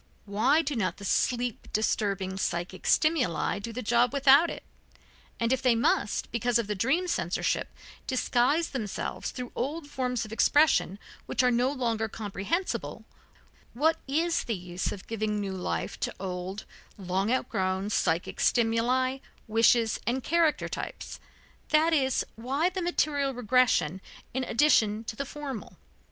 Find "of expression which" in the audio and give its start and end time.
10.25-11.43